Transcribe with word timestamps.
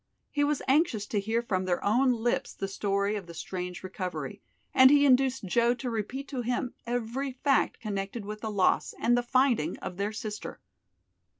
He 0.31 0.43
was 0.43 0.63
anxious 0.67 1.05
to 1.05 1.19
hear 1.19 1.43
from 1.43 1.65
their 1.65 1.83
own 1.85 2.11
lips 2.11 2.55
the 2.55 2.67
story 2.67 3.15
of 3.15 3.27
the 3.27 3.35
strange 3.35 3.83
recovery, 3.83 4.41
and 4.73 4.89
he 4.89 5.05
induced 5.05 5.43
Joe 5.45 5.75
to 5.75 5.91
repeat 5.91 6.27
to 6.29 6.41
him 6.41 6.73
every 6.87 7.33
fact 7.43 7.79
connected 7.79 8.25
with 8.25 8.41
the 8.41 8.49
loss 8.49 8.95
and 8.99 9.15
the 9.15 9.21
finding 9.21 9.77
of 9.77 9.97
their 9.97 10.11
sister. 10.11 10.59